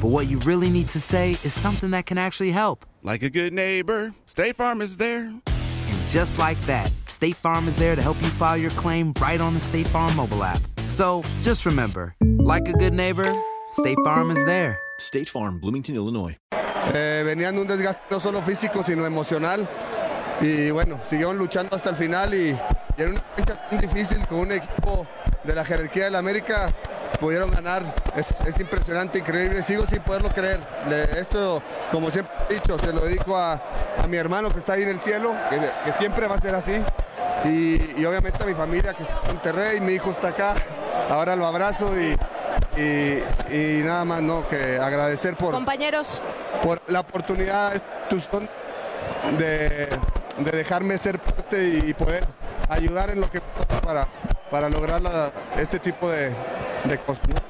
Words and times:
but 0.00 0.08
what 0.08 0.28
you 0.28 0.38
really 0.40 0.70
need 0.70 0.88
to 0.88 1.00
say 1.00 1.32
is 1.44 1.52
something 1.52 1.90
that 1.90 2.06
can 2.06 2.16
actually 2.16 2.50
help. 2.50 2.86
Like 3.02 3.22
a 3.22 3.30
good 3.30 3.52
neighbor, 3.52 4.14
State 4.24 4.56
Farm 4.56 4.80
is 4.80 4.96
there. 4.96 5.24
And 5.26 6.08
just 6.08 6.38
like 6.38 6.58
that, 6.62 6.90
State 7.06 7.36
Farm 7.36 7.68
is 7.68 7.76
there 7.76 7.94
to 7.94 8.02
help 8.02 8.20
you 8.22 8.28
file 8.28 8.56
your 8.56 8.70
claim 8.72 9.12
right 9.20 9.40
on 9.40 9.54
the 9.54 9.60
State 9.60 9.88
Farm 9.88 10.14
mobile 10.16 10.42
app. 10.42 10.60
So 10.88 11.22
just 11.42 11.66
remember, 11.66 12.14
like 12.20 12.66
a 12.68 12.72
good 12.72 12.94
neighbor, 12.94 13.30
State 13.72 13.98
Farm 14.04 14.30
is 14.30 14.42
there. 14.46 14.78
State 14.98 15.28
Farm, 15.28 15.60
Bloomington, 15.60 15.94
Illinois. 15.94 16.36
Eh, 16.94 17.22
venían 17.24 17.54
de 17.54 17.60
un 17.60 17.66
desgaste 17.66 18.00
no 18.10 18.18
solo 18.18 18.42
físico, 18.42 18.82
sino 18.82 19.04
emocional. 19.06 19.68
Y 20.40 20.70
bueno, 20.70 20.98
siguieron 21.08 21.36
luchando 21.36 21.76
hasta 21.76 21.90
el 21.90 21.96
final 21.96 22.32
y, 22.34 22.56
y 22.96 23.02
en 23.02 23.10
una 23.10 23.24
cancha 23.36 23.68
tan 23.68 23.78
difícil 23.78 24.26
con 24.26 24.40
un 24.40 24.52
equipo 24.52 25.06
de 25.44 25.54
la 25.54 25.64
jerarquía 25.64 26.04
del 26.04 26.16
América 26.16 26.74
pudieron 27.18 27.50
ganar. 27.50 27.94
Es, 28.16 28.32
es 28.46 28.58
impresionante, 28.60 29.18
increíble. 29.18 29.62
Sigo 29.62 29.86
sin 29.86 30.00
poderlo 30.00 30.28
creer. 30.28 30.60
Le- 30.88 31.20
esto, 31.20 31.62
como 31.90 32.10
siempre 32.10 32.32
he 32.50 32.54
dicho, 32.54 32.78
se 32.78 32.92
lo 32.92 33.00
dedico 33.00 33.36
a, 33.36 33.52
a 34.02 34.06
mi 34.08 34.16
hermano 34.16 34.50
que 34.50 34.58
está 34.58 34.74
ahí 34.74 34.82
en 34.82 34.90
el 34.90 35.00
cielo, 35.00 35.34
que, 35.48 35.56
que 35.58 35.98
siempre 35.98 36.26
va 36.28 36.36
a 36.36 36.40
ser 36.40 36.54
así. 36.54 36.82
Y, 37.44 38.00
y 38.00 38.04
obviamente 38.04 38.42
a 38.42 38.46
mi 38.46 38.54
familia 38.54 38.92
que 38.94 39.02
está 39.02 39.14
en 39.24 39.26
Monterrey, 39.28 39.80
mi 39.80 39.94
hijo 39.94 40.10
está 40.10 40.28
acá. 40.28 40.54
Ahora 41.08 41.34
lo 41.36 41.46
abrazo 41.46 41.90
y, 41.98 42.14
y- 42.80 43.22
y 43.54 43.82
nada 43.82 44.04
más, 44.04 44.22
¿no? 44.22 44.46
Que 44.48 44.78
agradecer 44.78 45.36
por, 45.36 45.52
Compañeros, 45.52 46.22
por 46.62 46.80
la 46.88 47.00
oportunidad 47.00 47.72
de, 49.38 49.88
de 50.38 50.50
dejarme 50.50 50.98
ser 50.98 51.18
parte 51.18 51.80
y 51.84 51.94
poder 51.94 52.24
ayudar 52.68 53.10
en 53.10 53.20
lo 53.20 53.30
que 53.30 53.40
para, 53.84 54.06
para 54.50 54.68
lograr 54.68 55.00
la- 55.00 55.32
este 55.58 55.78
tipo 55.78 56.08
de, 56.10 56.32
¿no? 57.28 57.49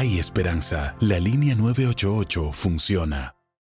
Hay 0.00 0.18
esperanza. 0.18 0.96
La 1.00 1.18
línea 1.20 1.54
988 1.54 2.52
funciona. 2.52 3.39